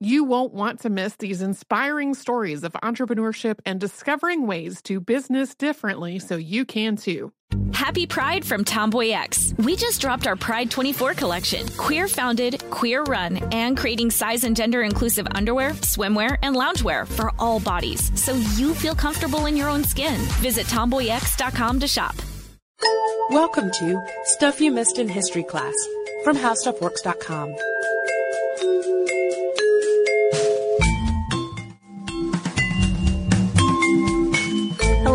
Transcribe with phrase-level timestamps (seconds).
[0.00, 5.56] You won't want to miss these inspiring stories of entrepreneurship and discovering ways to business
[5.56, 7.32] differently so you can too.
[7.72, 9.54] Happy Pride from Tomboy X.
[9.58, 11.66] We just dropped our Pride 24 collection.
[11.76, 17.32] Queer founded, queer run, and creating size and gender inclusive underwear, swimwear, and loungewear for
[17.36, 20.20] all bodies so you feel comfortable in your own skin.
[20.38, 22.14] Visit tomboyx.com to shop.
[23.30, 25.74] Welcome to Stuff You Missed in History class
[26.22, 27.56] from HowStuffWorks.com.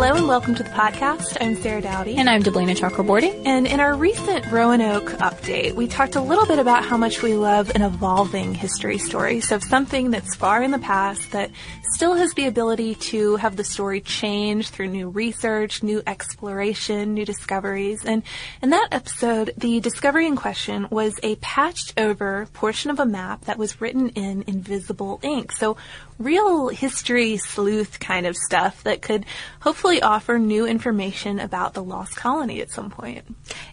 [0.04, 1.38] Hello and welcome to the podcast.
[1.40, 2.18] I'm Sarah Dowdy.
[2.18, 3.40] And I'm Deblina Chakraborty.
[3.46, 7.32] And in our recent Roanoke update, we talked a little bit about how much we
[7.32, 9.40] love an evolving history story.
[9.40, 11.52] So something that's far in the past that
[11.94, 17.24] still has the ability to have the story change through new research, new exploration, new
[17.24, 18.04] discoveries.
[18.04, 18.24] And
[18.60, 23.46] in that episode, the discovery in question was a patched over portion of a map
[23.46, 25.50] that was written in invisible ink.
[25.52, 25.78] So
[26.18, 29.26] real history sleuth kind of stuff that could
[29.60, 33.24] hopefully offer new information about the lost colony at some point.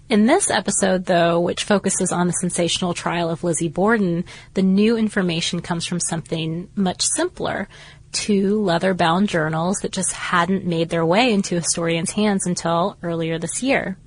[0.10, 4.98] In this episode, though, which focuses on the sensational trial of Lizzie Borden, the new
[4.98, 7.68] information comes from something much simpler.
[8.12, 13.40] Two leather bound journals that just hadn't made their way into historians' hands until earlier
[13.40, 13.98] this year.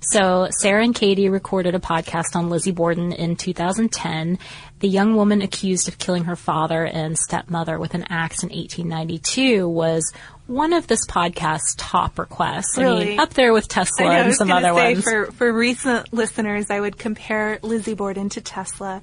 [0.00, 4.38] So Sarah and Katie recorded a podcast on Lizzie Borden in 2010.
[4.80, 9.68] The young woman accused of killing her father and stepmother with an axe in 1892
[9.68, 10.12] was
[10.46, 12.76] one of this podcast's top requests.
[12.76, 13.02] Really?
[13.02, 15.04] I mean, up there with Tesla know, I and was some other say ones.
[15.04, 19.00] For, for recent listeners, I would compare Lizzie Borden to Tesla.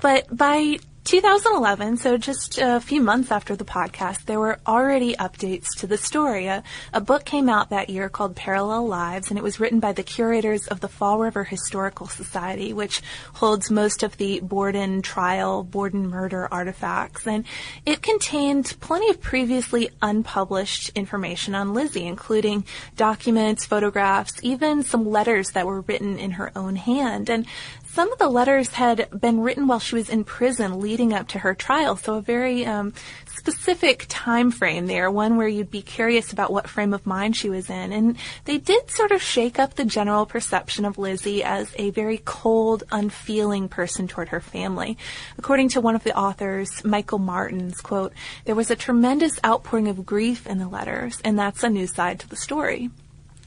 [0.00, 0.78] But by
[1.10, 5.98] 2011, so just a few months after the podcast, there were already updates to the
[5.98, 6.46] story.
[6.46, 6.62] A,
[6.92, 10.04] a book came out that year called Parallel Lives, and it was written by the
[10.04, 13.02] curators of the Fall River Historical Society, which
[13.34, 17.26] holds most of the Borden trial, Borden murder artifacts.
[17.26, 17.44] And
[17.84, 22.64] it contained plenty of previously unpublished information on Lizzie, including
[22.96, 27.28] documents, photographs, even some letters that were written in her own hand.
[27.28, 27.46] And
[27.92, 31.40] some of the letters had been written while she was in prison leading up to
[31.40, 32.92] her trial, so a very um,
[33.26, 37.48] specific time frame there, one where you'd be curious about what frame of mind she
[37.48, 37.92] was in.
[37.92, 42.18] And they did sort of shake up the general perception of Lizzie as a very
[42.24, 44.96] cold, unfeeling person toward her family.
[45.36, 48.12] According to one of the authors, Michael Martins, quote,
[48.44, 52.20] there was a tremendous outpouring of grief in the letters, and that's a new side
[52.20, 52.90] to the story.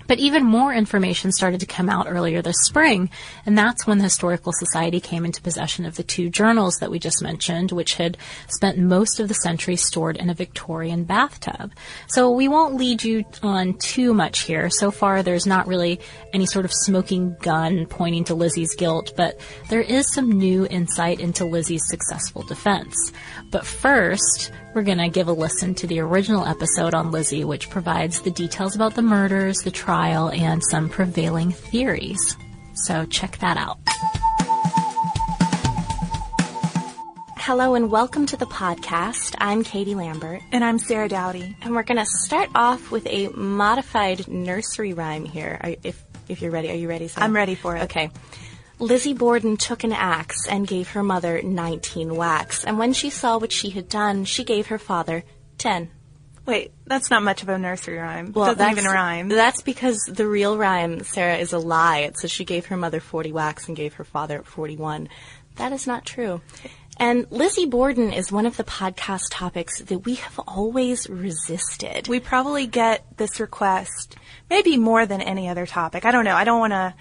[0.07, 3.09] But even more information started to come out earlier this spring,
[3.45, 6.99] and that's when the Historical Society came into possession of the two journals that we
[6.99, 8.17] just mentioned, which had
[8.47, 11.71] spent most of the century stored in a Victorian bathtub.
[12.07, 14.69] So we won't lead you on too much here.
[14.69, 15.99] So far, there's not really
[16.33, 19.39] any sort of smoking gun pointing to Lizzie's guilt, but
[19.69, 23.11] there is some new insight into Lizzie's successful defense.
[23.51, 27.69] But first, we're going to give a listen to the original episode on Lizzie, which
[27.69, 32.35] provides the details about the murders, the trial, and some prevailing theories.
[32.73, 33.77] So check that out.
[37.37, 39.35] Hello and welcome to the podcast.
[39.37, 40.41] I'm Katie Lambert.
[40.51, 41.55] And I'm Sarah Dowdy.
[41.61, 45.59] And we're going to start off with a modified nursery rhyme here.
[45.83, 47.09] If, if you're ready, are you ready?
[47.09, 47.25] Sarah?
[47.25, 47.83] I'm ready for it.
[47.83, 48.09] Okay.
[48.79, 53.37] Lizzie Borden took an axe and gave her mother 19 whacks, and when she saw
[53.37, 55.23] what she had done, she gave her father
[55.57, 55.89] 10.
[56.45, 58.33] Wait, that's not much of a nursery rhyme.
[58.33, 59.29] Well, Doesn't that's, even rhyme.
[59.29, 61.99] That's because the real rhyme, Sarah, is a lie.
[61.99, 65.07] It says she gave her mother 40 whacks and gave her father 41.
[65.55, 66.41] That is not true.
[66.97, 72.07] And Lizzie Borden is one of the podcast topics that we have always resisted.
[72.07, 74.17] We probably get this request
[74.49, 76.05] maybe more than any other topic.
[76.05, 76.35] I don't know.
[76.35, 76.93] I don't want to.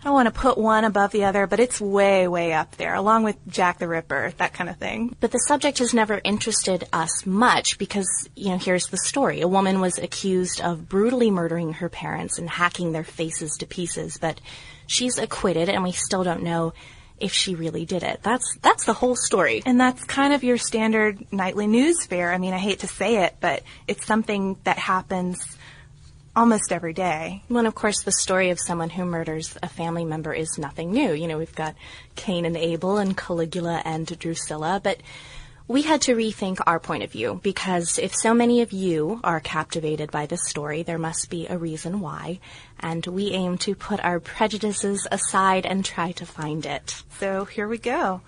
[0.00, 2.94] I don't want to put one above the other, but it's way, way up there,
[2.94, 5.14] along with Jack the Ripper, that kind of thing.
[5.20, 9.42] But the subject has never interested us much because, you know, here's the story.
[9.42, 14.16] A woman was accused of brutally murdering her parents and hacking their faces to pieces,
[14.18, 14.40] but
[14.86, 16.72] she's acquitted and we still don't know
[17.18, 18.20] if she really did it.
[18.22, 19.62] That's that's the whole story.
[19.66, 22.32] And that's kind of your standard nightly news fare.
[22.32, 25.58] I mean, I hate to say it, but it's something that happens
[26.34, 27.42] almost every day.
[27.48, 30.92] Well, and of course, the story of someone who murders a family member is nothing
[30.92, 31.12] new.
[31.12, 31.74] You know, we've got
[32.16, 35.00] Cain and Abel and Caligula and Drusilla, but
[35.70, 39.38] we had to rethink our point of view because if so many of you are
[39.38, 42.40] captivated by this story, there must be a reason why.
[42.80, 47.02] And we aim to put our prejudices aside and try to find it.
[47.20, 48.20] So here we go.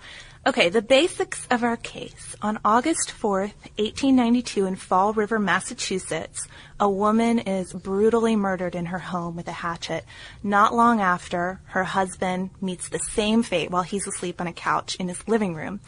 [0.45, 2.35] Okay, the basics of our case.
[2.41, 6.49] On August 4th, 1892, in Fall River, Massachusetts,
[6.81, 10.03] a woman is brutally murdered in her home with a hatchet.
[10.43, 14.95] Not long after, her husband meets the same fate while he's asleep on a couch
[14.95, 15.79] in his living room.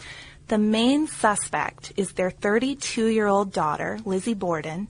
[0.47, 4.87] The main suspect is their 32 year old daughter, Lizzie Borden,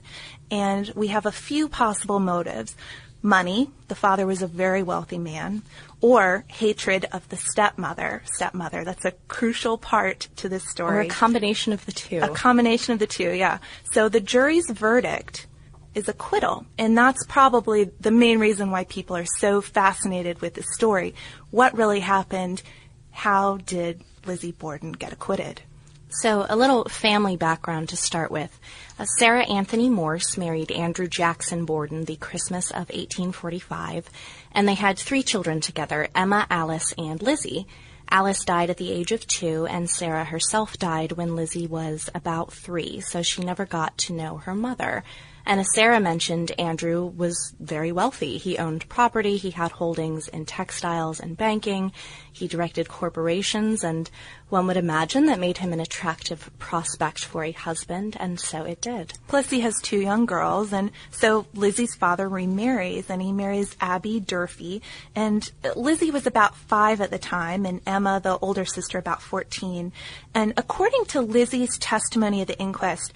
[0.51, 2.75] and we have a few possible motives.
[3.25, 5.63] Money, the father was a very wealthy man,
[5.99, 8.21] or hatred of the stepmother.
[8.35, 10.97] Stepmother, that's a crucial part to this story.
[10.97, 12.19] Or a combination of the two.
[12.21, 13.57] A combination of the two, yeah.
[13.91, 15.47] So the jury's verdict
[15.95, 16.67] is acquittal.
[16.77, 21.15] And that's probably the main reason why people are so fascinated with this story.
[21.49, 22.61] What really happened?
[23.09, 25.63] How did Lizzie Borden get acquitted?
[26.09, 28.59] So, a little family background to start with.
[28.97, 34.09] Uh, Sarah Anthony Morse married Andrew Jackson Borden the Christmas of 1845,
[34.51, 37.67] and they had three children together Emma, Alice, and Lizzie.
[38.09, 42.53] Alice died at the age of two, and Sarah herself died when Lizzie was about
[42.53, 45.03] three, so she never got to know her mother.
[45.45, 48.37] And as Sarah mentioned, Andrew was very wealthy.
[48.37, 51.91] He owned property, he had holdings in textiles and banking,
[52.31, 54.09] he directed corporations, and
[54.49, 58.81] one would imagine that made him an attractive prospect for a husband, and so it
[58.81, 59.13] did.
[59.27, 64.19] Plus, he has two young girls, and so Lizzie's father remarries, and he marries Abby
[64.19, 64.81] Durfee.
[65.15, 69.91] And Lizzie was about five at the time, and Emma, the older sister, about 14.
[70.33, 73.13] And according to Lizzie's testimony at the inquest,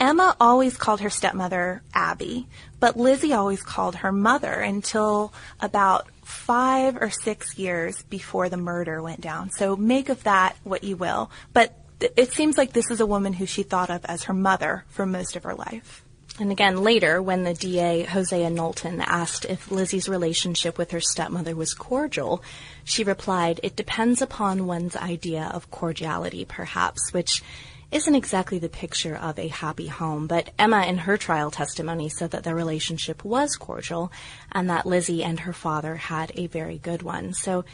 [0.00, 2.46] Emma always called her stepmother Abby,
[2.80, 9.02] but Lizzie always called her mother until about five or six years before the murder
[9.02, 9.50] went down.
[9.50, 11.30] So make of that what you will.
[11.52, 14.84] But it seems like this is a woman who she thought of as her mother
[14.88, 16.02] for most of her life.
[16.38, 21.54] And again, later, when the DA, Hosea Knowlton, asked if Lizzie's relationship with her stepmother
[21.54, 22.42] was cordial,
[22.82, 27.42] she replied, It depends upon one's idea of cordiality, perhaps, which
[27.90, 32.30] isn't exactly the picture of a happy home, but Emma in her trial testimony said
[32.30, 34.12] that their relationship was cordial
[34.52, 37.34] and that Lizzie and her father had a very good one.
[37.34, 37.64] So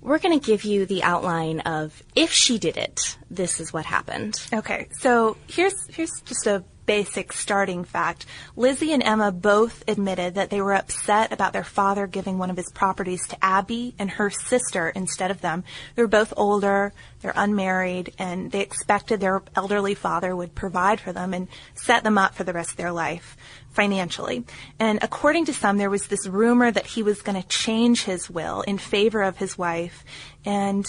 [0.00, 3.84] we're going to give you the outline of if she did it, this is what
[3.84, 4.40] happened.
[4.52, 8.24] Okay, so here's here's just a basic starting fact.
[8.54, 12.56] Lizzie and Emma both admitted that they were upset about their father giving one of
[12.56, 15.64] his properties to Abby and her sister instead of them.
[15.94, 21.12] They were both older, they're unmarried, and they expected their elderly father would provide for
[21.12, 23.36] them and set them up for the rest of their life
[23.70, 24.44] financially.
[24.78, 28.30] And according to some, there was this rumor that he was going to change his
[28.30, 30.04] will in favor of his wife,
[30.44, 30.86] and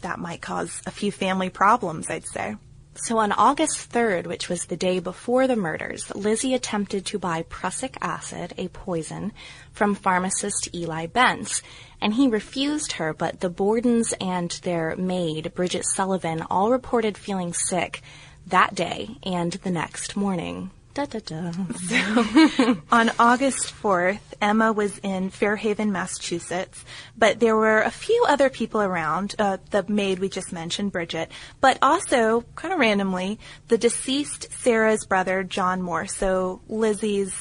[0.00, 2.56] that might cause a few family problems, I'd say.
[2.96, 7.42] So on August 3rd, which was the day before the murders, Lizzie attempted to buy
[7.42, 9.32] prussic acid, a poison,
[9.72, 11.60] from pharmacist Eli Bence,
[12.00, 17.52] and he refused her, but the Bordens and their maid, Bridget Sullivan, all reported feeling
[17.52, 18.00] sick
[18.46, 20.70] that day and the next morning.
[20.94, 21.50] Da, da, da.
[21.88, 26.84] So, on August 4th, Emma was in Fairhaven, Massachusetts,
[27.18, 31.32] but there were a few other people around, uh, the maid we just mentioned, Bridget,
[31.60, 37.34] but also, kind of randomly, the deceased Sarah's brother, John Morse, so Lizzie's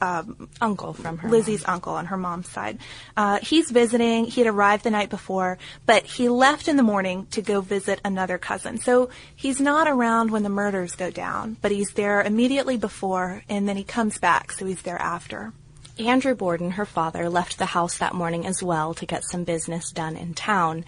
[0.00, 1.74] um, uncle from her Lizzie's mom.
[1.74, 2.78] uncle on her mom's side.
[3.16, 4.24] Uh, he's visiting.
[4.24, 8.00] He had arrived the night before, but he left in the morning to go visit
[8.04, 8.78] another cousin.
[8.78, 13.68] So he's not around when the murders go down, but he's there immediately before, and
[13.68, 15.52] then he comes back, so he's there after.
[15.98, 19.90] Andrew Borden, her father, left the house that morning as well to get some business
[19.90, 20.84] done in town.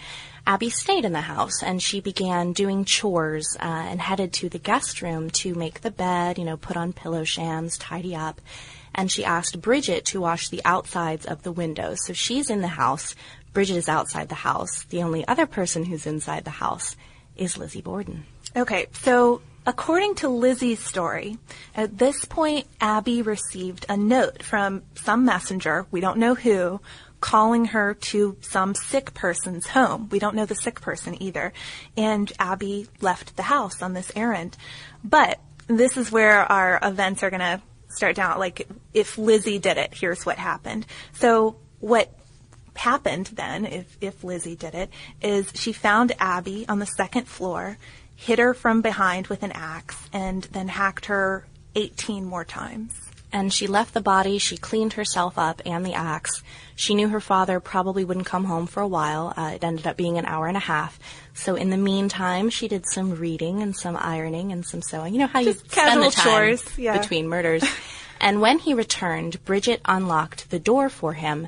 [0.47, 4.59] Abby stayed in the house and she began doing chores uh, and headed to the
[4.59, 8.41] guest room to make the bed, you know, put on pillow shams, tidy up.
[8.95, 11.99] And she asked Bridget to wash the outsides of the windows.
[12.07, 13.15] So she's in the house.
[13.53, 14.85] Bridget is outside the house.
[14.85, 16.97] The only other person who's inside the house
[17.37, 18.25] is Lizzie Borden.
[18.57, 21.39] Okay, so according to Lizzie's story,
[21.75, 26.81] at this point, Abby received a note from some messenger, we don't know who,
[27.21, 30.09] calling her to some sick person's home.
[30.11, 31.53] We don't know the sick person either.
[31.97, 34.57] And Abby left the house on this errand.
[35.05, 37.63] But this is where our events are going to
[38.01, 38.39] start down.
[38.39, 40.87] Like, if Lizzie did it, here's what happened.
[41.13, 42.11] So, what
[42.75, 44.89] happened then, if, if Lizzie did it,
[45.21, 47.77] is she found Abby on the second floor,
[48.17, 53.10] hit her from behind with an axe, and then hacked her 18 more times.
[53.33, 56.43] And she left the body, she cleaned herself up and the axe.
[56.75, 59.33] She knew her father probably wouldn't come home for a while.
[59.37, 60.99] Uh, it ended up being an hour and a half.
[61.35, 65.15] So in the meantime, she did some reading and some ironing and some sewing.
[65.15, 66.99] You know how Just you spend the time chores, yeah.
[66.99, 67.65] between murders.
[68.21, 71.47] and when he returned, Bridget unlocked the door for him.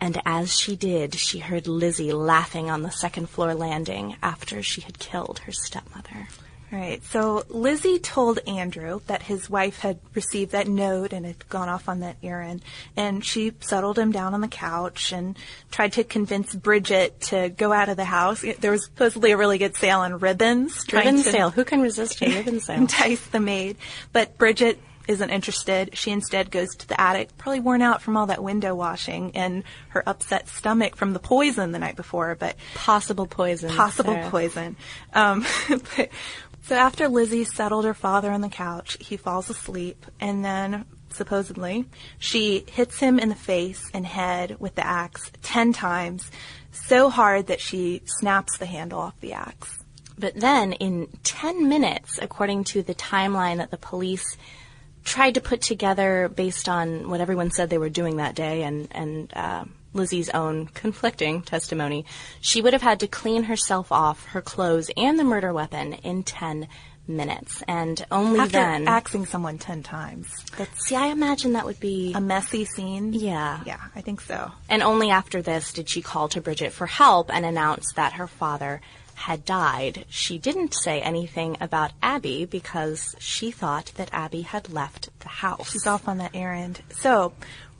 [0.00, 4.82] And as she did, she heard Lizzie laughing on the second floor landing after she
[4.82, 6.28] had killed her stepmother.
[6.74, 7.04] Right.
[7.04, 11.88] So Lizzie told Andrew that his wife had received that note and had gone off
[11.88, 12.62] on that errand.
[12.96, 15.38] And she settled him down on the couch and
[15.70, 18.44] tried to convince Bridget to go out of the house.
[18.58, 20.84] There was supposedly a really good sale on ribbons.
[20.92, 21.50] Ribbon sale.
[21.50, 22.78] Who can resist a ribbon sale?
[22.78, 23.76] Entice the maid.
[24.12, 25.96] But Bridget isn't interested.
[25.96, 29.62] She instead goes to the attic, probably worn out from all that window washing and
[29.90, 33.68] her upset stomach from the poison the night before, but Possible poison.
[33.76, 34.30] possible Sarah.
[34.30, 34.76] poison.
[35.12, 36.08] Um, but,
[36.66, 41.84] so after Lizzie settled her father on the couch, he falls asleep, and then supposedly
[42.18, 46.30] she hits him in the face and head with the axe ten times,
[46.72, 49.84] so hard that she snaps the handle off the axe.
[50.18, 54.36] But then, in 10 minutes, according to the timeline that the police
[55.04, 58.88] tried to put together based on what everyone said they were doing that day and,
[58.92, 59.64] and uh,
[59.94, 62.04] Lizzie's own conflicting testimony,
[62.40, 66.22] she would have had to clean herself off, her clothes, and the murder weapon in
[66.24, 66.68] 10
[67.06, 67.62] minutes.
[67.68, 68.88] And only After then.
[68.88, 72.12] axing someone ten times, that's see, I imagine that would be.
[72.14, 73.12] a messy scene.
[73.12, 73.60] yeah.
[73.66, 74.50] Yeah, I think so.
[74.68, 78.26] And only after this did she call to Bridget for help and announce that her
[78.26, 78.80] father
[79.16, 80.06] had died.
[80.08, 85.70] She didn't say anything about Abby because she thought that Abby had left the house.
[85.70, 86.80] She's off on that errand.
[86.90, 87.32] So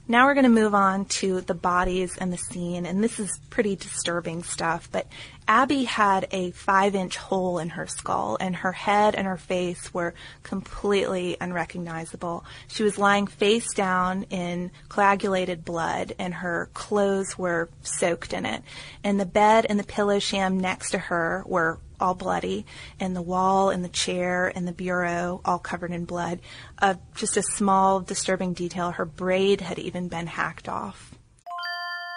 [0.07, 3.39] now we're going to move on to the bodies and the scene, and this is
[3.49, 4.87] pretty disturbing stuff.
[4.91, 5.07] But
[5.47, 9.93] Abby had a five inch hole in her skull, and her head and her face
[9.93, 12.45] were completely unrecognizable.
[12.67, 18.61] She was lying face down in coagulated blood, and her clothes were soaked in it.
[19.03, 22.65] And the bed and the pillow sham next to her were all bloody,
[22.99, 26.39] and the wall and the chair and the bureau all covered in blood.
[26.79, 31.14] Uh, just a small disturbing detail, her braid had even been hacked off.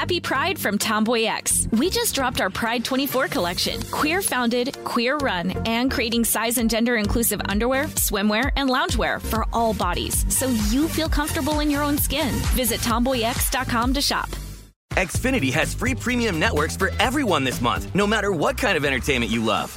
[0.00, 1.68] Happy Pride from Tomboy X.
[1.72, 3.82] We just dropped our Pride 24 collection.
[3.90, 9.44] Queer founded, queer run, and creating size and gender inclusive underwear, swimwear, and loungewear for
[9.52, 12.32] all bodies so you feel comfortable in your own skin.
[12.56, 14.30] Visit tomboyx.com to shop.
[14.94, 19.30] Xfinity has free premium networks for everyone this month, no matter what kind of entertainment
[19.30, 19.76] you love.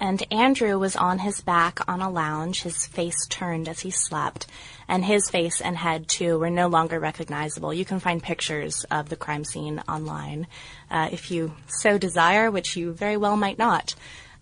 [0.00, 4.46] And Andrew was on his back on a lounge, his face turned as he slept,
[4.88, 7.72] and his face and head, too, were no longer recognizable.
[7.72, 10.46] You can find pictures of the crime scene online
[10.90, 13.94] uh, if you so desire, which you very well might not.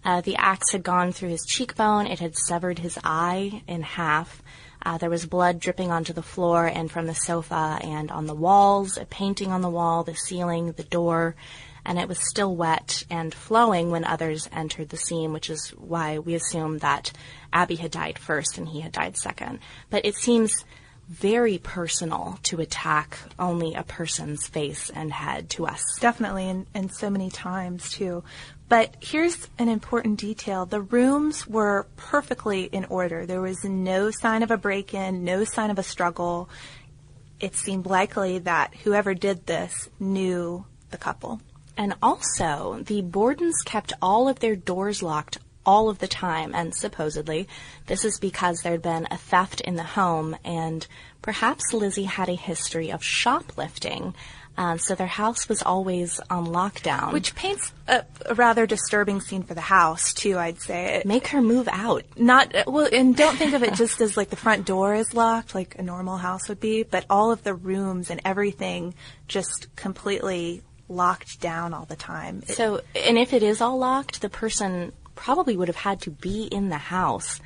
[0.04, 4.42] Uh, the axe had gone through his cheekbone, it had severed his eye in half.
[4.84, 8.34] Uh, there was blood dripping onto the floor and from the sofa and on the
[8.34, 11.36] walls, a painting on the wall, the ceiling, the door
[11.84, 16.18] and it was still wet and flowing when others entered the scene, which is why
[16.18, 17.12] we assume that
[17.52, 19.58] Abby had died first and he had died second.
[19.90, 20.64] But it seems
[21.08, 25.82] very personal to attack only a person's face and head to us.
[26.00, 28.24] Definitely, and, and so many times too.
[28.68, 30.64] But here's an important detail.
[30.64, 33.26] The rooms were perfectly in order.
[33.26, 36.48] There was no sign of a break in, no sign of a struggle.
[37.40, 41.40] It seemed likely that whoever did this knew the couple.
[41.76, 46.74] And also, the Bordens kept all of their doors locked all of the time, and
[46.74, 47.48] supposedly
[47.86, 50.86] this is because there'd been a theft in the home, and
[51.22, 54.14] perhaps Lizzie had a history of shoplifting.
[54.58, 57.10] Uh, so their house was always on lockdown.
[57.10, 61.02] Which paints a, a, rather disturbing scene for the house, too, I'd say.
[61.06, 62.04] Make her move out.
[62.18, 65.54] Not, well, and don't think of it just as like the front door is locked,
[65.54, 68.94] like a normal house would be, but all of the rooms and everything
[69.26, 70.62] just completely
[70.92, 72.42] locked down all the time.
[72.46, 76.44] So, and if it is all locked, the person probably would have had to be
[76.44, 77.40] in the house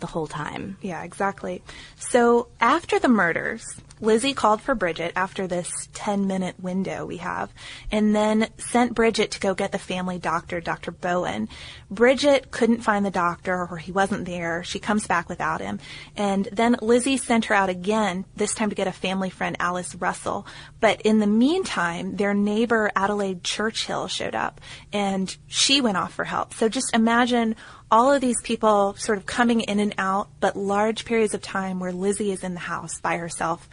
[0.00, 0.76] the whole time.
[0.80, 1.62] Yeah, exactly.
[1.98, 3.64] So after the murders,
[4.00, 7.52] Lizzie called for Bridget after this 10 minute window we have,
[7.90, 10.90] and then sent Bridget to go get the family doctor, Dr.
[10.90, 11.48] Bowen.
[11.90, 14.62] Bridget couldn't find the doctor or he wasn't there.
[14.64, 15.80] She comes back without him.
[16.16, 19.94] And then Lizzie sent her out again, this time to get a family friend, Alice
[19.94, 20.46] Russell.
[20.80, 24.60] But in the meantime, their neighbor, Adelaide Churchill, showed up
[24.92, 26.54] and she went off for help.
[26.54, 27.56] So just imagine
[27.90, 31.80] all of these people sort of coming in and out, but large periods of time
[31.80, 33.68] where Lizzie is in the house by herself,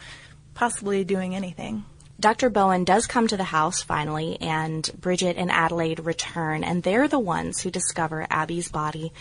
[0.54, 1.84] possibly doing anything.
[2.20, 2.50] Dr.
[2.50, 7.18] Bowen does come to the house finally, and Bridget and Adelaide return, and they're the
[7.18, 9.12] ones who discover Abby's body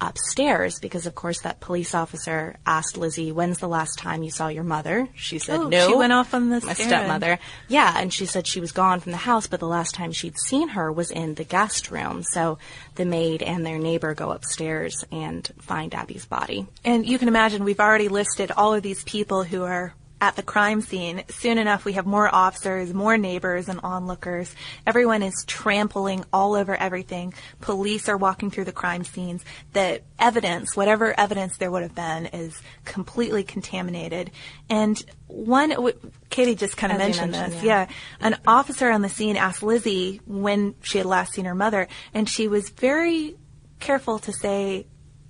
[0.00, 4.48] upstairs because, of course, that police officer asked Lizzie, "When's the last time you saw
[4.48, 7.38] your mother?" She said, oh, "No." She went off on the my stepmother.
[7.68, 10.38] Yeah, and she said she was gone from the house, but the last time she'd
[10.38, 12.22] seen her was in the guest room.
[12.22, 12.58] So
[12.96, 16.66] the maid and their neighbor go upstairs and find Abby's body.
[16.84, 19.94] And you can imagine we've already listed all of these people who are
[20.26, 21.22] at the crime scene.
[21.28, 24.52] Soon enough, we have more officers, more neighbors, and onlookers.
[24.84, 27.32] Everyone is trampling all over everything.
[27.60, 29.44] Police are walking through the crime scenes.
[29.72, 34.32] The evidence, whatever evidence there would have been, is completely contaminated.
[34.68, 35.92] And one,
[36.28, 37.62] Katie just kind of mentioned, mentioned, this.
[37.62, 37.86] Yeah.
[37.86, 37.94] yeah.
[38.20, 42.28] An officer on the scene asked Lizzie when she had last seen her mother, and
[42.28, 43.36] she was very
[43.78, 44.86] careful to say,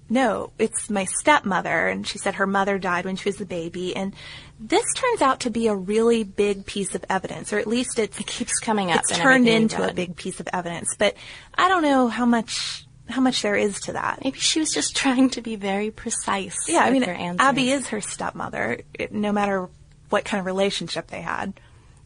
[0.09, 1.89] no, it's my stepmother.
[1.89, 3.95] And she said her mother died when she was a baby.
[3.97, 4.15] And
[4.59, 8.15] this turns out to be a really big piece of evidence, or at least it
[8.15, 9.01] keeps coming up.
[9.01, 11.15] It's turned into a big piece of evidence, but
[11.55, 14.25] I don't know how much how much there is to that.
[14.25, 16.57] Maybe she was just trying to be very precise.
[16.67, 17.05] Yeah, I mean,
[17.39, 19.69] Abby is her stepmother, no matter
[20.09, 21.55] what kind of relationship they had.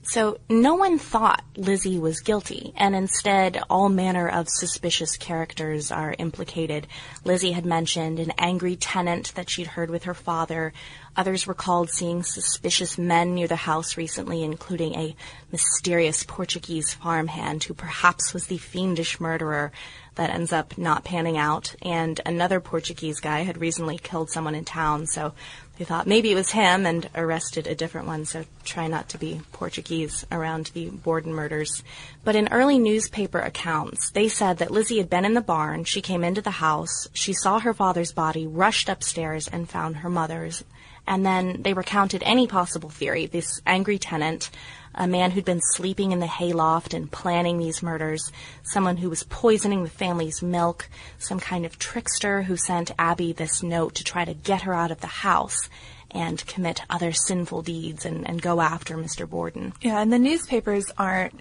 [0.03, 6.17] So no one thought Lizzie was guilty, and instead all manner of suspicious characters are
[6.19, 6.87] implicated.
[7.23, 10.73] Lizzie had mentioned an angry tenant that she'd heard with her father.
[11.17, 15.15] Others recalled seeing suspicious men near the house recently, including a
[15.53, 19.71] mysterious Portuguese farmhand who perhaps was the fiendish murderer
[20.15, 21.75] that ends up not panning out.
[21.83, 25.35] And another Portuguese guy had recently killed someone in town, so
[25.81, 29.19] they thought maybe it was him and arrested a different one, so try not to
[29.19, 31.83] be Portuguese around the Borden murders.
[32.23, 36.03] But in early newspaper accounts, they said that Lizzie had been in the barn, she
[36.03, 40.65] came into the house, she saw her father's body, rushed upstairs, and found her mother's.
[41.07, 43.25] And then they recounted any possible theory.
[43.25, 44.51] This angry tenant
[44.95, 49.23] a man who'd been sleeping in the hayloft and planning these murders, someone who was
[49.25, 54.25] poisoning the family's milk, some kind of trickster who sent Abby this note to try
[54.25, 55.69] to get her out of the house
[56.11, 59.29] and commit other sinful deeds and, and go after Mr.
[59.29, 59.73] Borden.
[59.81, 61.41] Yeah, and the newspapers aren't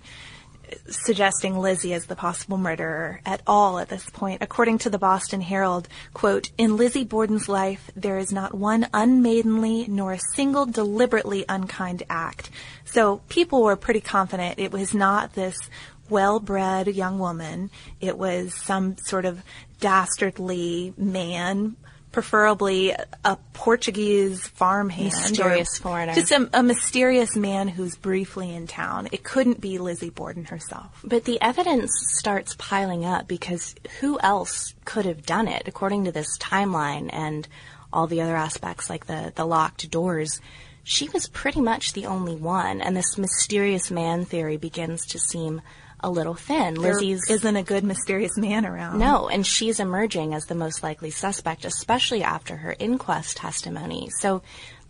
[0.88, 4.42] suggesting Lizzie as the possible murderer at all at this point.
[4.42, 9.86] According to the Boston Herald, quote, in Lizzie Borden's life, there is not one unmaidenly
[9.88, 12.50] nor a single deliberately unkind act.
[12.86, 15.58] So people were pretty confident it was not this
[16.10, 17.70] well-bred young woman.
[18.02, 19.44] It was some sort of
[19.80, 21.76] dastardly man
[22.12, 25.14] preferably a Portuguese farmhand.
[25.14, 26.14] Mysterious foreigner.
[26.14, 29.10] Just a, a, mysterious man who's briefly in town.
[29.12, 31.02] It couldn't be Lizzie Borden herself.
[31.04, 35.68] But the evidence starts piling up because who else could have done it?
[35.68, 37.48] According to this timeline and
[37.94, 40.42] all the other aspects like the, the locked doors,
[40.84, 42.82] she was pretty much the only one.
[42.82, 45.62] And this mysterious man theory begins to seem
[46.02, 46.76] a little thin.
[46.76, 49.00] There Lizzie's isn't a good mysterious man around.
[49.00, 54.10] No, and she's emerging as the most likely suspect, especially after her inquest testimony.
[54.20, 54.42] So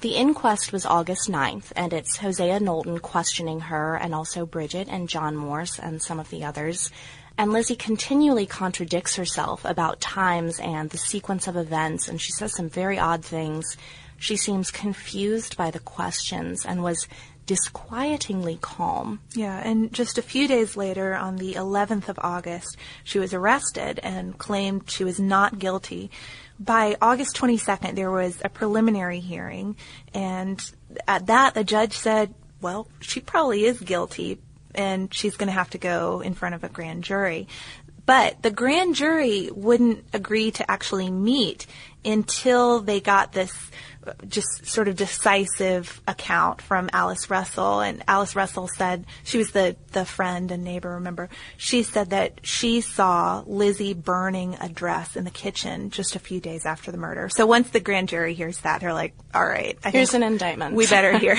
[0.02, 5.10] the inquest was August 9th, and it's Hosea Knowlton questioning her and also Bridget and
[5.10, 6.90] John Morse and some of the others.
[7.38, 12.56] And Lizzie continually contradicts herself about times and the sequence of events, and she says
[12.56, 13.78] some very odd things.
[14.18, 17.08] She seems confused by the questions and was
[17.50, 19.20] disquietingly calm.
[19.34, 24.00] Yeah, and just a few days later, on the 11th of August, she was arrested
[24.04, 26.12] and claimed she was not guilty.
[26.60, 29.78] By August 22nd, there was a preliminary hearing,
[30.14, 30.62] and
[31.08, 34.38] at that, the judge said, well, she probably is guilty,
[34.76, 37.48] and she's going to have to go in front of a grand jury.
[38.06, 41.66] But the grand jury wouldn't agree to actually meet
[42.06, 43.72] until they got this
[44.28, 47.82] just sort of decisive account from Alice Russell.
[47.82, 51.30] And Alice Russell said, she was the, the friend and neighbor, remember?
[51.58, 56.40] She said that she saw Lizzie burning a dress in the kitchen just a few
[56.40, 57.30] days after the murder.
[57.30, 59.78] So once the grand jury hears that, they're like, all right.
[59.84, 60.76] I Here's an indictment.
[60.76, 61.38] We better hear,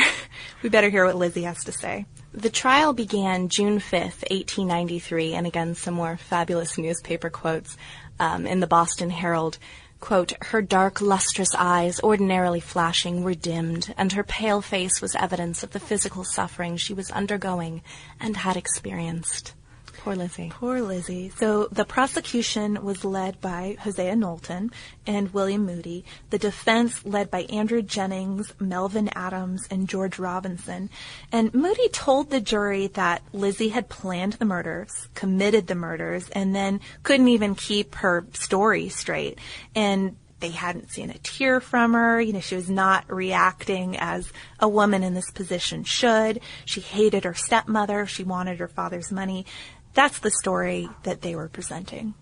[0.62, 2.06] we better hear what Lizzie has to say.
[2.32, 7.76] The trial began June 5th, 1893, and again, some more fabulous newspaper quotes
[8.20, 9.58] um, in the Boston Herald.
[10.00, 15.62] Quote, her dark, lustrous eyes, ordinarily flashing, were dimmed, and her pale face was evidence
[15.62, 17.82] of the physical suffering she was undergoing
[18.18, 19.54] and had experienced.
[20.02, 20.50] Poor Lizzie.
[20.50, 21.28] Poor Lizzie.
[21.36, 24.70] So the prosecution was led by Hosea Knowlton
[25.06, 26.06] and William Moody.
[26.30, 30.88] The defense led by Andrew Jennings, Melvin Adams, and George Robinson.
[31.30, 36.54] And Moody told the jury that Lizzie had planned the murders, committed the murders, and
[36.54, 39.38] then couldn't even keep her story straight.
[39.74, 42.20] And they hadn't seen a tear from her.
[42.20, 46.40] You know, she was not reacting as a woman in this position should.
[46.64, 48.06] She hated her stepmother.
[48.06, 49.44] She wanted her father's money.
[49.94, 52.14] That's the story that they were presenting.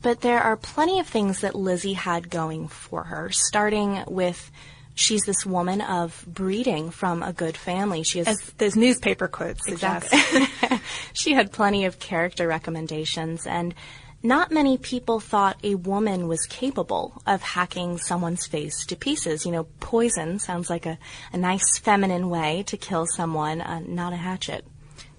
[0.00, 4.50] But there are plenty of things that Lizzie had going for her, starting with
[4.94, 8.02] she's this woman of breeding from a good family.
[8.02, 10.12] She has As those newspaper quotes suggest.
[10.12, 10.78] Exactly.
[11.12, 13.74] she had plenty of character recommendations and
[14.22, 19.46] not many people thought a woman was capable of hacking someone's face to pieces.
[19.46, 20.98] You know, poison sounds like a,
[21.32, 24.66] a nice feminine way to kill someone, uh, not a hatchet.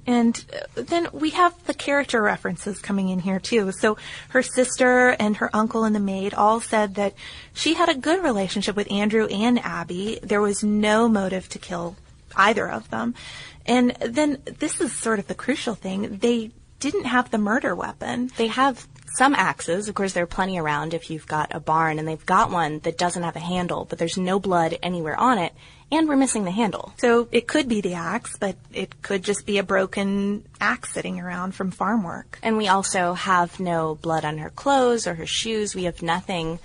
[0.09, 3.71] And uh, then we have the character references coming in here too.
[3.71, 3.97] So
[4.29, 7.13] her sister and her uncle and the maid all said that
[7.53, 10.17] she had a good relationship with Andrew and Abby.
[10.23, 11.95] There was no motive to kill
[12.35, 13.13] either of them.
[13.67, 16.17] And then this is sort of the crucial thing.
[16.17, 18.31] They didn't have the murder weapon.
[18.35, 19.87] They have some axes.
[19.89, 22.79] Of course, there are plenty around if you've got a barn and they've got one
[22.79, 25.53] that doesn't have a handle, but there's no blood anywhere on it
[25.91, 26.93] and we're missing the handle.
[26.97, 31.19] So it could be the axe, but it could just be a broken axe sitting
[31.19, 32.39] around from farm work.
[32.43, 35.75] And we also have no blood on her clothes or her shoes.
[35.75, 36.59] We have nothing,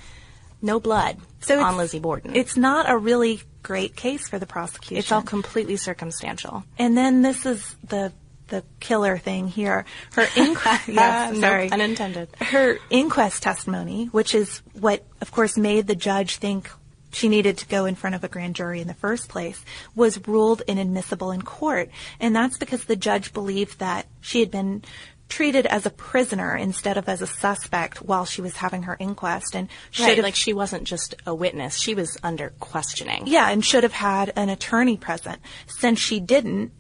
[0.60, 2.34] no blood so on Lizzie Borden.
[2.34, 4.98] It's not a really great case for the prosecution.
[4.98, 6.64] It's all completely circumstantial.
[6.78, 8.12] And then this is the
[8.48, 9.86] the killer thing here.
[10.12, 12.28] Her inquest, yes, sorry, unintended.
[12.40, 16.70] Her inquest testimony, which is what, of course, made the judge think
[17.14, 20.26] she needed to go in front of a grand jury in the first place, was
[20.26, 21.90] ruled inadmissible in court.
[22.20, 24.82] And that's because the judge believed that she had been
[25.28, 29.56] treated as a prisoner instead of as a suspect while she was having her inquest
[29.56, 31.78] and should right, have, like she wasn't just a witness.
[31.78, 33.26] She was under questioning.
[33.26, 35.40] Yeah and should have had an attorney present.
[35.66, 36.72] Since she didn't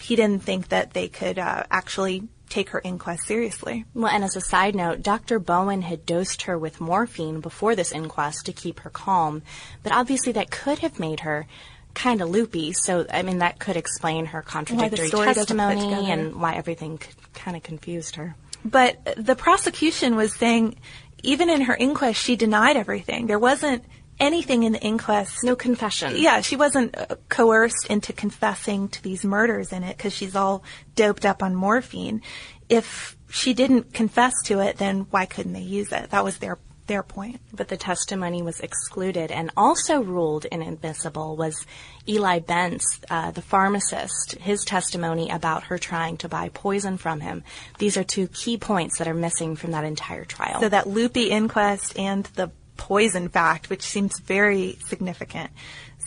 [0.00, 3.86] he didn't think that they could uh, actually take her inquest seriously.
[3.94, 5.38] Well, and as a side note, Dr.
[5.38, 9.42] Bowen had dosed her with morphine before this inquest to keep her calm,
[9.82, 11.46] but obviously that could have made her
[11.94, 12.72] kind of loopy.
[12.72, 17.00] So, I mean, that could explain her contradictory story doesn't fit testimony and why everything
[17.34, 18.36] kind of confused her.
[18.64, 20.76] But the prosecution was saying,
[21.22, 23.26] even in her inquest, she denied everything.
[23.26, 23.84] There wasn't
[24.20, 25.38] anything in the inquest.
[25.42, 26.14] No confession.
[26.16, 30.62] Yeah, she wasn't uh, coerced into confessing to these murders in it because she's all
[30.94, 32.22] doped up on morphine.
[32.68, 36.10] If she didn't confess to it, then why couldn't they use it?
[36.10, 36.58] That was their
[36.90, 37.40] their point.
[37.52, 41.64] But the testimony was excluded and also ruled inadmissible was
[42.08, 47.44] Eli Bence, uh, the pharmacist, his testimony about her trying to buy poison from him.
[47.78, 50.60] These are two key points that are missing from that entire trial.
[50.60, 52.50] So that loopy inquest and the
[52.80, 55.50] poison fact, which seems very significant.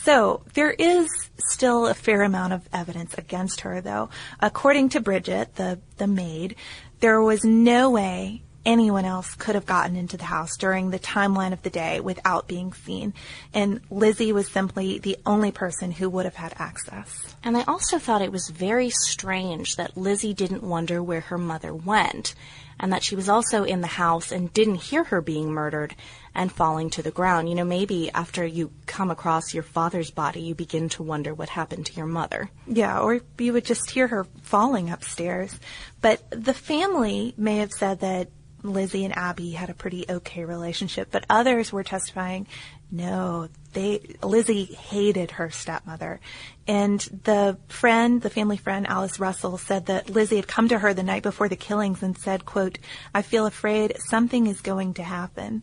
[0.02, 1.08] So there is
[1.48, 4.10] still a fair amount of evidence against her, though.
[4.40, 6.56] According to Bridget, the, the maid,
[7.00, 11.52] there was no way anyone else could have gotten into the house during the timeline
[11.52, 13.14] of the day without being seen.
[13.52, 17.36] And Lizzie was simply the only person who would have had access.
[17.44, 21.74] And I also thought it was very strange that Lizzie didn't wonder where her mother
[21.74, 22.34] went,
[22.78, 25.94] and that she was also in the house and didn't hear her being murdered
[26.34, 27.48] and falling to the ground.
[27.48, 31.48] You know, maybe after you come across your father's body, you begin to wonder what
[31.48, 32.50] happened to your mother.
[32.66, 35.58] Yeah, or you would just hear her falling upstairs.
[36.00, 38.28] But the family may have said that
[38.62, 42.46] Lizzie and Abby had a pretty okay relationship, but others were testifying,
[42.90, 46.20] no, they Lizzie hated her stepmother.
[46.66, 50.94] And the friend, the family friend Alice Russell said that Lizzie had come to her
[50.94, 52.78] the night before the killings and said, quote,
[53.14, 55.62] I feel afraid something is going to happen.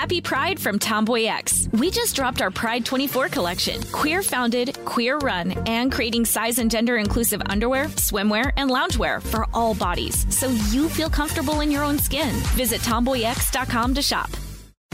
[0.00, 1.68] Happy Pride from Tomboy X.
[1.72, 3.82] We just dropped our Pride 24 collection.
[3.92, 9.46] Queer founded, queer run, and creating size and gender inclusive underwear, swimwear, and loungewear for
[9.52, 12.30] all bodies so you feel comfortable in your own skin.
[12.56, 14.30] Visit tomboyx.com to shop.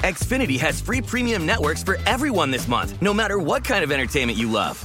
[0.00, 4.36] Xfinity has free premium networks for everyone this month, no matter what kind of entertainment
[4.36, 4.84] you love.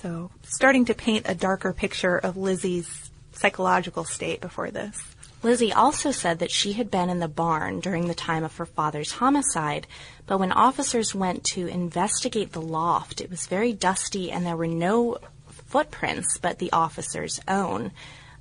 [0.00, 5.02] So, starting to paint a darker picture of Lizzie's psychological state before this.
[5.42, 8.66] Lizzie also said that she had been in the barn during the time of her
[8.66, 9.86] father's homicide,
[10.26, 14.66] but when officers went to investigate the loft, it was very dusty and there were
[14.66, 17.92] no footprints but the officer's own,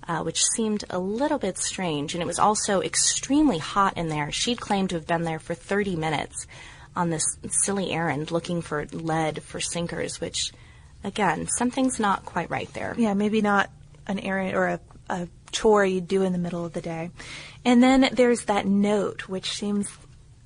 [0.07, 2.13] uh, which seemed a little bit strange.
[2.13, 4.31] And it was also extremely hot in there.
[4.31, 6.47] She'd claimed to have been there for 30 minutes
[6.95, 10.51] on this silly errand looking for lead for sinkers, which,
[11.03, 12.95] again, something's not quite right there.
[12.97, 13.69] Yeah, maybe not
[14.07, 14.79] an errand or a,
[15.09, 17.11] a chore you do in the middle of the day.
[17.65, 19.89] And then there's that note, which seems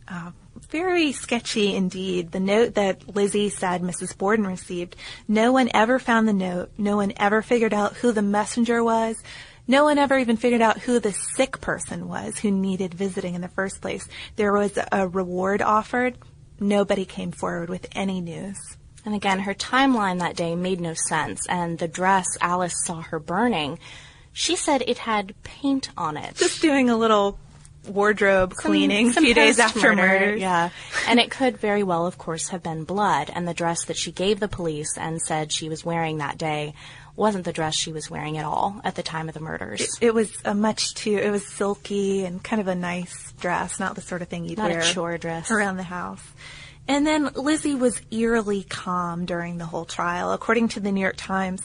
[0.07, 0.31] uh,
[0.69, 2.31] very sketchy indeed.
[2.31, 4.17] The note that Lizzie said Mrs.
[4.17, 4.95] Borden received.
[5.27, 6.71] No one ever found the note.
[6.77, 9.21] No one ever figured out who the messenger was.
[9.67, 13.41] No one ever even figured out who the sick person was who needed visiting in
[13.41, 14.07] the first place.
[14.35, 16.17] There was a reward offered.
[16.59, 18.57] Nobody came forward with any news.
[19.05, 23.19] And again, her timeline that day made no sense, and the dress Alice saw her
[23.19, 23.79] burning,
[24.33, 26.35] she said it had paint on it.
[26.35, 27.37] Just doing a little
[27.87, 30.35] wardrobe Some- cleaning some a few days after post-murder.
[30.35, 30.69] Yeah.
[31.07, 33.31] and it could very well, of course, have been blood.
[33.33, 36.73] And the dress that she gave the police and said she was wearing that day
[37.15, 39.81] wasn't the dress she was wearing at all at the time of the murders.
[39.99, 41.17] It, it was a much too.
[41.17, 44.57] It was silky and kind of a nice dress, not the sort of thing you'd
[44.57, 45.51] Not a chore dress.
[45.51, 46.23] around the house.
[46.87, 50.33] And then Lizzie was eerily calm during the whole trial.
[50.33, 51.61] According to the New York Times,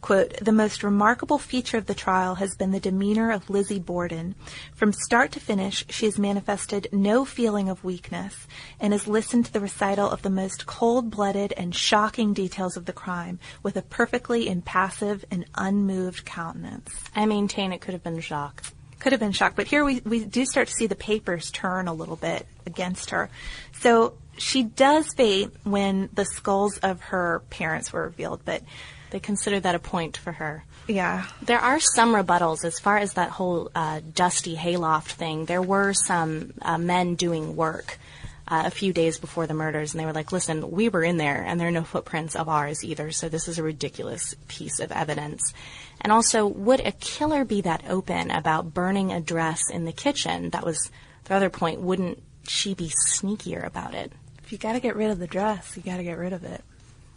[0.00, 4.36] quote, the most remarkable feature of the trial has been the demeanor of Lizzie Borden.
[4.74, 8.46] From start to finish, she has manifested no feeling of weakness
[8.78, 12.92] and has listened to the recital of the most cold-blooded and shocking details of the
[12.92, 16.90] crime with a perfectly impassive and unmoved countenance.
[17.16, 18.62] I maintain it could have been shock.
[19.00, 21.86] Could have been shock, but here we, we do start to see the papers turn
[21.86, 23.30] a little bit against her.
[23.72, 28.62] So she does faint when the skulls of her parents were revealed, but
[29.10, 30.64] They consider that a point for her.
[30.86, 31.24] yeah.
[31.42, 35.44] There are some rebuttals as far as that whole uh, dusty hayloft thing.
[35.46, 37.98] There were some uh, men doing work
[38.46, 41.16] uh, a few days before the murders, and they were like, "Listen, we were in
[41.18, 43.10] there, and there are no footprints of ours either.
[43.12, 45.52] So this is a ridiculous piece of evidence."
[46.00, 50.50] And also, would a killer be that open about burning a dress in the kitchen?
[50.50, 50.90] That was
[51.24, 51.80] the other point.
[51.80, 54.12] Wouldn't she be sneakier about it?
[54.48, 56.64] If you gotta get rid of the dress, you gotta get rid of it.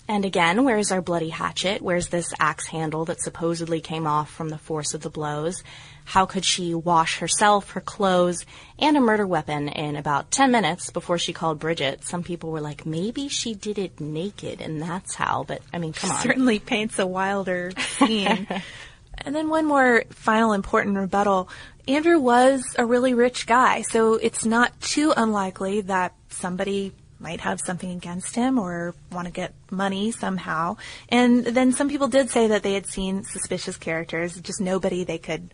[0.06, 1.82] And again, where's our bloody hatchet?
[1.82, 5.63] Where's this axe handle that supposedly came off from the force of the blows?
[6.04, 8.46] How could she wash herself, her clothes,
[8.78, 12.04] and a murder weapon in about 10 minutes before she called Bridget?
[12.04, 15.94] Some people were like, maybe she did it naked and that's how, but I mean,
[15.94, 16.20] come on.
[16.20, 18.46] Certainly paints a wilder scene.
[19.20, 21.48] and then one more final important rebuttal.
[21.88, 26.91] Andrew was a really rich guy, so it's not too unlikely that somebody
[27.22, 30.78] might have something against him or want to get money somehow.
[31.10, 35.18] And then some people did say that they had seen suspicious characters, just nobody they
[35.18, 35.54] could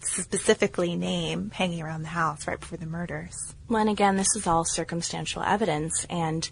[0.00, 3.54] specifically name hanging around the house right before the murders.
[3.68, 6.48] Well, and again, this is all circumstantial evidence, and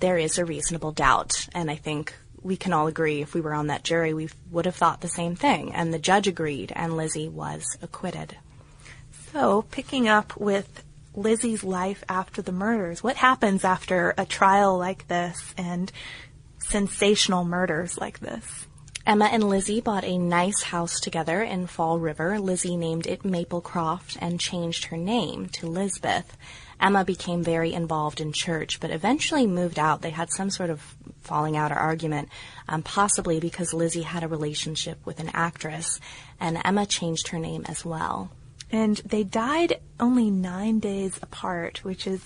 [0.00, 1.48] there is a reasonable doubt.
[1.54, 4.66] And I think we can all agree if we were on that jury, we would
[4.66, 5.72] have thought the same thing.
[5.74, 8.36] And the judge agreed, and Lizzie was acquitted.
[9.32, 10.84] So, picking up with
[11.16, 15.90] Lizzie's life after the murders, what happens after a trial like this and
[16.58, 18.66] sensational murders like this?
[19.06, 22.40] Emma and Lizzie bought a nice house together in Fall River.
[22.40, 26.36] Lizzie named it Maplecroft and changed her name to Lizbeth.
[26.80, 30.02] Emma became very involved in church, but eventually moved out.
[30.02, 32.28] They had some sort of falling out or argument,
[32.68, 36.00] um, possibly because Lizzie had a relationship with an actress,
[36.40, 38.30] and Emma changed her name as well.
[38.72, 42.20] And they died only nine days apart, which is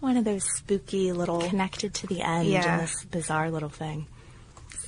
[0.00, 1.40] one of those spooky little.
[1.42, 2.74] Connected to the end Yeah.
[2.74, 4.06] in this bizarre little thing.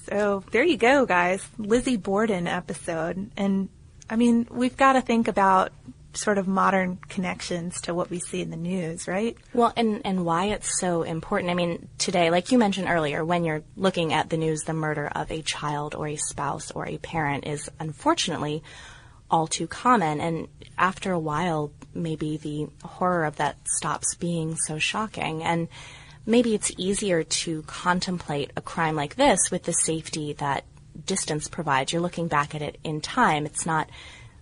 [0.08, 1.46] So there you go, guys.
[1.58, 3.30] Lizzie Borden episode.
[3.36, 3.68] And
[4.08, 5.72] I mean, we've got to think about
[6.12, 9.36] sort of modern connections to what we see in the news, right?
[9.52, 11.50] Well, and, and why it's so important.
[11.50, 15.08] I mean, today, like you mentioned earlier, when you're looking at the news, the murder
[15.08, 18.62] of a child or a spouse or a parent is unfortunately
[19.30, 20.20] all too common.
[20.20, 25.42] And after a while, maybe the horror of that stops being so shocking.
[25.42, 25.68] And
[26.24, 30.64] maybe it's easier to contemplate a crime like this with the safety that
[31.04, 31.92] distance provides.
[31.92, 33.46] You're looking back at it in time.
[33.46, 33.88] It's not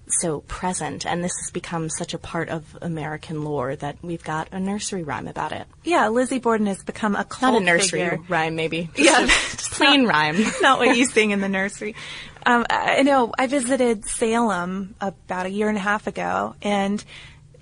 [0.07, 4.49] so present, and this has become such a part of American lore that we've got
[4.53, 5.67] a nursery rhyme about it.
[5.83, 8.21] Yeah, Lizzie Borden has become a cult Not a nursery figure.
[8.29, 8.91] rhyme, maybe.
[8.97, 10.37] Yeah, Just plain rhyme.
[10.61, 11.95] not what you sing in the nursery.
[12.47, 17.03] Um, I know I visited Salem about a year and a half ago, and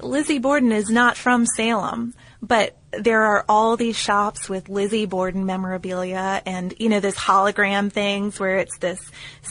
[0.00, 5.46] Lizzie Borden is not from Salem, but there are all these shops with Lizzie Borden
[5.46, 9.00] memorabilia and, you know, this hologram things where it's this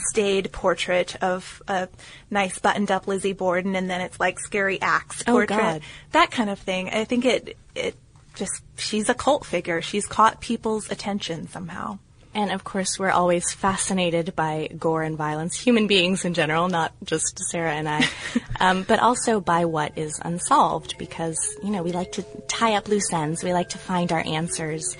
[0.09, 1.87] staid portrait of a
[2.29, 5.57] nice buttoned up Lizzie Borden and then it's like scary axe Oh, portrait.
[5.57, 5.81] God.
[6.11, 6.89] That kind of thing.
[6.89, 7.95] I think it, it
[8.35, 9.81] just, she's a cult figure.
[9.81, 11.97] She's caught people's attention somehow.
[12.33, 16.93] And of course, we're always fascinated by gore and violence, human beings in general, not
[17.03, 18.07] just Sarah and I,
[18.59, 22.87] um, but also by what is unsolved because, you know, we like to tie up
[22.87, 24.95] loose ends, we like to find our answers.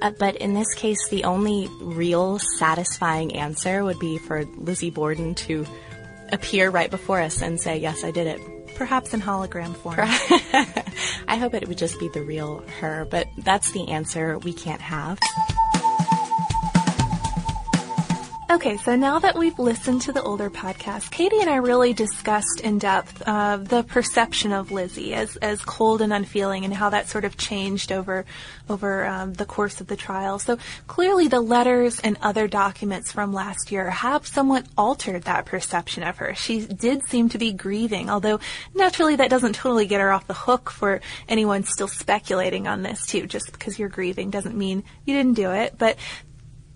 [0.00, 5.34] Uh, but in this case, the only real satisfying answer would be for Lizzie Borden
[5.34, 5.66] to
[6.32, 8.40] appear right before us and say, Yes, I did it.
[8.76, 9.98] Perhaps in hologram form.
[11.28, 14.80] I hope it would just be the real her, but that's the answer we can't
[14.80, 15.18] have.
[18.50, 22.60] Okay, so now that we've listened to the older podcast, Katie and I really discussed
[22.64, 27.08] in depth uh, the perception of Lizzie as as cold and unfeeling, and how that
[27.08, 28.24] sort of changed over
[28.68, 30.40] over um, the course of the trial.
[30.40, 36.02] So clearly, the letters and other documents from last year have somewhat altered that perception
[36.02, 36.34] of her.
[36.34, 38.40] She did seem to be grieving, although
[38.74, 43.06] naturally that doesn't totally get her off the hook for anyone still speculating on this
[43.06, 43.28] too.
[43.28, 45.96] Just because you're grieving doesn't mean you didn't do it, but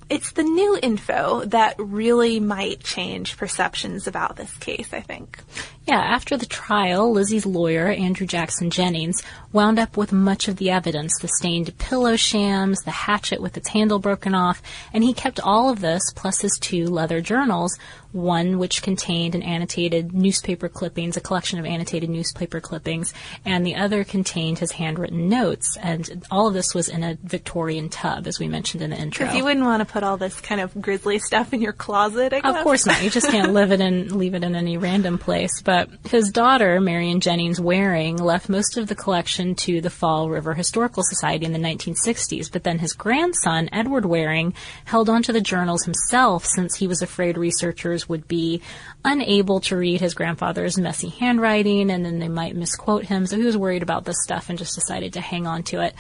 [0.08, 5.38] it's the new info that really might change perceptions about this case, I think.
[5.86, 9.22] Yeah, after the trial, Lizzie's lawyer, Andrew Jackson Jennings,
[9.52, 13.68] wound up with much of the evidence the stained pillow shams, the hatchet with its
[13.68, 14.62] handle broken off,
[14.94, 17.78] and he kept all of this, plus his two leather journals,
[18.12, 23.12] one which contained an annotated newspaper clippings, a collection of annotated newspaper clippings,
[23.44, 25.76] and the other contained his handwritten notes.
[25.82, 29.26] And all of this was in a Victorian tub, as we mentioned in the intro.
[29.26, 32.32] Because you wouldn't want to put all this kind of grisly stuff in your closet,
[32.32, 32.56] I guess.
[32.56, 33.02] Of course not.
[33.02, 35.60] You just can't live it in, leave it in any random place.
[35.60, 40.30] But but his daughter, Marion Jennings Waring, left most of the collection to the Fall
[40.30, 44.54] River Historical Society in the 1960s, but then his grandson, Edward Waring,
[44.84, 48.62] held onto the journals himself since he was afraid researchers would be
[49.04, 53.42] unable to read his grandfather's messy handwriting and then they might misquote him, so he
[53.42, 55.92] was worried about this stuff and just decided to hang on to it.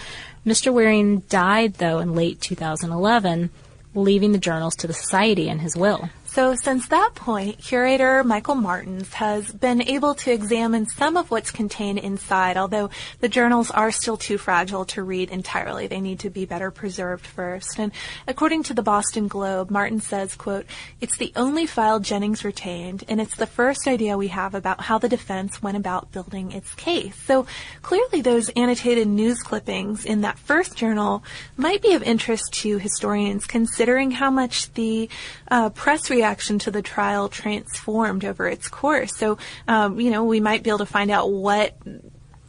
[0.46, 0.72] Mr.
[0.72, 3.50] Waring died, though, in late 2011,
[3.92, 6.10] leaving the journals to the Society in his will.
[6.34, 11.52] So since that point, curator Michael Martins has been able to examine some of what's
[11.52, 15.86] contained inside, although the journals are still too fragile to read entirely.
[15.86, 17.78] They need to be better preserved first.
[17.78, 17.92] And
[18.26, 20.66] according to the Boston Globe, Martin says, quote,
[21.00, 24.98] it's the only file Jennings retained, and it's the first idea we have about how
[24.98, 27.14] the defense went about building its case.
[27.14, 27.46] So
[27.82, 31.22] clearly those annotated news clippings in that first journal
[31.56, 35.08] might be of interest to historians considering how much the
[35.48, 39.14] uh, press reaction reaction to the trial transformed over its course.
[39.14, 39.36] So,
[39.68, 41.76] um, you know, we might be able to find out what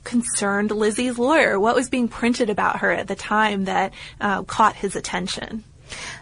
[0.05, 4.75] concerned Lizzie's lawyer, what was being printed about her at the time that uh, caught
[4.75, 5.65] his attention.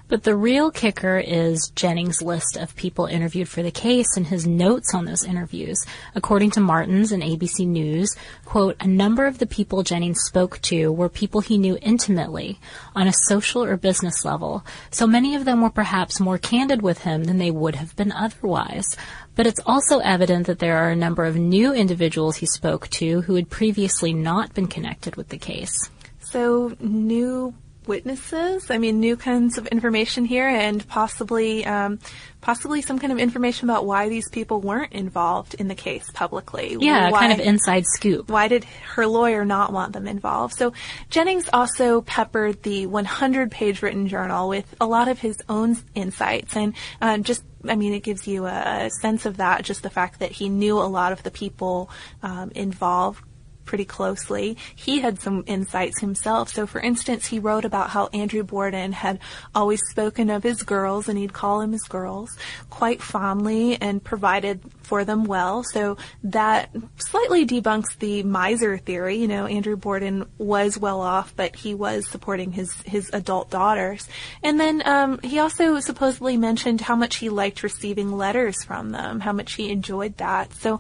[0.10, 4.46] But the real kicker is Jennings' list of people interviewed for the case and his
[4.46, 5.84] notes on those interviews.
[6.14, 10.92] According to Martins and ABC News, quote, a number of the people Jennings spoke to
[10.92, 12.60] were people he knew intimately
[12.94, 17.00] on a social or business level, so many of them were perhaps more candid with
[17.04, 18.98] him than they would have been otherwise.
[19.36, 23.22] But it's also evident that there are a number of new individuals he spoke to
[23.22, 25.90] who had previously not been connected with the case.
[26.20, 27.54] So, new
[27.88, 28.70] witnesses.
[28.70, 32.00] I mean, new kinds of information here, and possibly, um,
[32.42, 36.78] possibly some kind of information about why these people weren't involved in the case publicly.
[36.80, 38.30] Yeah, why, kind of inside scoop.
[38.30, 38.66] Why did
[38.96, 40.56] her lawyer not want them involved?
[40.56, 40.74] So
[41.10, 46.74] Jennings also peppered the 100-page written journal with a lot of his own insights, and
[47.02, 50.32] uh, just I mean, it gives you a sense of that, just the fact that
[50.32, 51.90] he knew a lot of the people
[52.22, 53.24] um, involved
[53.66, 54.58] pretty closely.
[54.76, 56.50] He had some insights himself.
[56.50, 59.20] So, for instance, he wrote about how Andrew Borden had
[59.56, 62.30] always spoken of his girls, and he'd call them his girls,
[62.70, 65.64] quite fondly and provided for them well.
[65.64, 69.18] So that slightly debunks the miser theory.
[69.18, 74.08] You know, Andrew Borden was well off, but he was supporting his his adult daughters.
[74.44, 79.22] And then um, he also supposedly mentioned how much he liked receiving letters from them,
[79.22, 80.54] how much he enjoyed that.
[80.54, 80.80] So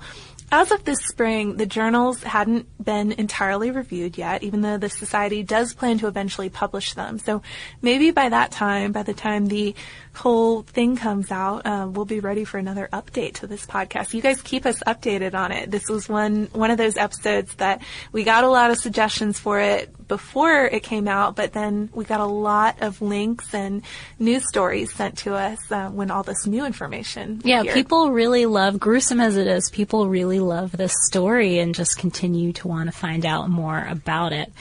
[0.53, 5.41] as of this spring, the journals hadn't been entirely reviewed yet, even though the Society
[5.41, 7.17] does plan to eventually publish them.
[7.17, 7.41] So
[7.81, 9.73] maybe by that time, by the time the
[10.13, 14.13] whole thing comes out, uh, we'll be ready for another update to this podcast.
[14.13, 15.71] You guys keep us updated on it.
[15.71, 17.81] This was one one of those episodes that
[18.11, 22.05] we got a lot of suggestions for it before it came out, but then we
[22.05, 23.83] got a lot of links and
[24.19, 27.41] news stories sent to us uh, when all this new information.
[27.43, 27.75] Yeah, appeared.
[27.75, 32.53] people really love, gruesome as it is, people really love this story and just continue
[32.53, 34.51] to want to find out more about it.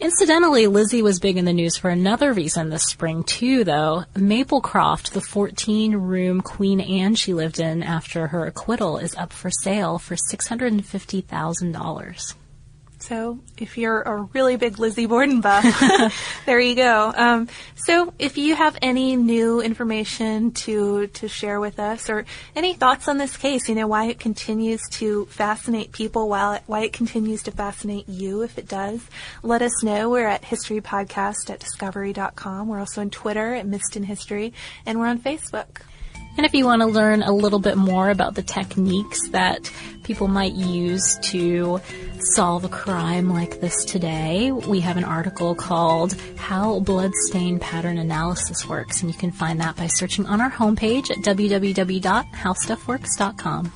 [0.00, 4.04] Incidentally, Lizzie was big in the news for another reason this spring too, though.
[4.14, 9.98] Maplecroft, the 14-room Queen Anne she lived in after her acquittal, is up for sale
[9.98, 12.34] for $650,000.
[13.06, 15.62] So if you're a really big Lizzie Borden buff,
[16.46, 17.12] there you go.
[17.14, 22.24] Um, so if you have any new information to to share with us, or
[22.56, 26.62] any thoughts on this case, you know why it continues to fascinate people, while it,
[26.66, 29.06] why it continues to fascinate you, if it does,
[29.42, 30.08] let us know.
[30.08, 32.68] We're at historypodcast at discovery.com.
[32.68, 34.54] We're also on Twitter at Missed in History,
[34.86, 35.82] and we're on Facebook.
[36.36, 39.70] And if you want to learn a little bit more about the techniques that
[40.02, 41.80] people might use to
[42.34, 47.98] solve a crime like this today, we have an article called How Blood Stain Pattern
[47.98, 53.72] Analysis Works, and you can find that by searching on our homepage at www.howstuffworks.com.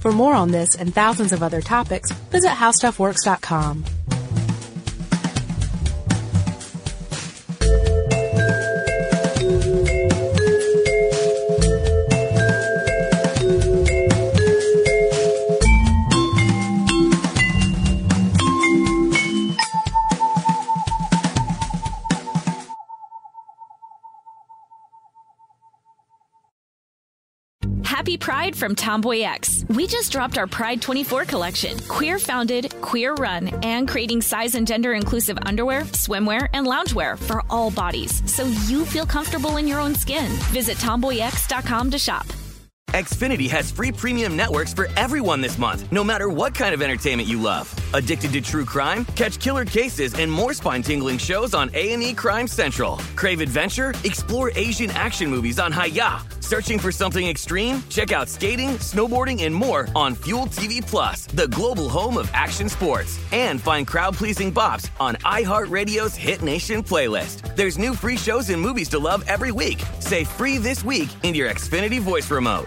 [0.00, 3.84] For more on this and thousands of other topics, visit howstuffworks.com.
[28.62, 29.74] from TomboyX.
[29.74, 31.76] We just dropped our Pride 24 collection.
[31.88, 37.42] Queer founded, queer run, and creating size and gender inclusive underwear, swimwear, and loungewear for
[37.50, 40.30] all bodies so you feel comfortable in your own skin.
[40.52, 42.24] Visit tomboyx.com to shop.
[42.90, 47.28] Xfinity has free premium networks for everyone this month, no matter what kind of entertainment
[47.28, 47.74] you love.
[47.94, 49.04] Addicted to true crime?
[49.16, 52.98] Catch killer cases and more spine-tingling shows on A&E Crime Central.
[53.16, 53.92] Crave adventure?
[54.04, 56.31] Explore Asian action movies on Hi-YAH.
[56.42, 57.82] Searching for something extreme?
[57.88, 62.68] Check out skating, snowboarding, and more on Fuel TV Plus, the global home of action
[62.68, 63.18] sports.
[63.32, 67.56] And find crowd-pleasing bops on iHeartRadio's Hit Nation playlist.
[67.56, 69.82] There's new free shows and movies to love every week.
[70.00, 72.66] Say free this week in your Xfinity voice remote.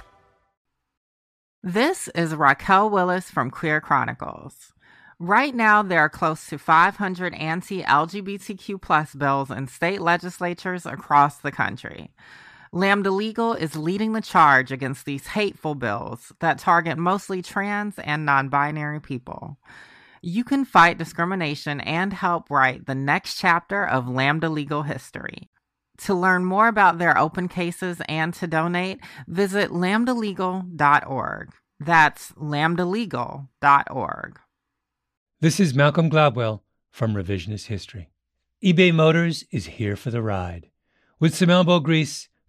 [1.62, 4.72] This is Raquel Willis from Queer Chronicles.
[5.18, 11.38] Right now, there are close to 500 anti LGBTQ plus bills in state legislatures across
[11.38, 12.12] the country.
[12.76, 18.26] Lambda Legal is leading the charge against these hateful bills that target mostly trans and
[18.26, 19.58] non binary people.
[20.22, 25.50] You can fight discrimination and help write the next chapter of Lambda Legal history.
[26.00, 31.54] To learn more about their open cases and to donate, visit lambdalegal.org.
[31.80, 34.40] That's lambdalegal.org.
[35.40, 36.60] This is Malcolm Gladwell
[36.92, 38.10] from Revisionist History.
[38.62, 40.72] eBay Motors is here for the ride.
[41.22, 42.28] With some elbow grease,